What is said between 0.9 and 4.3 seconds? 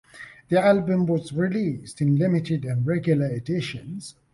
was released in limited and regular editions.